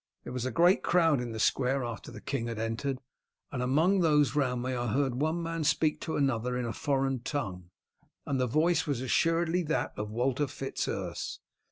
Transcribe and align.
There 0.23 0.33
was 0.33 0.47
a 0.47 0.51
great 0.51 0.81
crowd 0.81 1.21
in 1.21 1.31
the 1.31 1.39
square 1.39 1.83
after 1.85 2.11
the 2.11 2.19
king 2.21 2.47
had 2.47 2.57
entered, 2.57 2.97
and 3.51 3.61
among 3.61 3.99
those 3.99 4.33
round 4.35 4.63
me 4.63 4.73
I 4.73 4.87
heard 4.87 5.13
one 5.21 5.43
man 5.43 5.63
speak 5.63 6.01
to 6.01 6.17
another 6.17 6.57
in 6.57 6.65
a 6.65 6.73
foreign 6.73 7.19
tongue, 7.19 7.69
and 8.25 8.39
the 8.41 8.47
voice 8.47 8.87
was 8.87 9.01
assuredly 9.01 9.61
that 9.65 9.93
of 9.95 10.09
Walter 10.09 10.47
Fitz 10.47 10.87
Urse. 10.87 11.39